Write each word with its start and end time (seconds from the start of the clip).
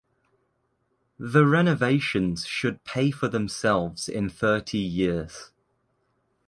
The 1.19 1.45
renovations 1.45 2.47
should 2.47 2.83
pay 2.85 3.11
for 3.11 3.27
themselves 3.27 4.09
in 4.09 4.31
thirty 4.31 4.79
years. 4.79 5.51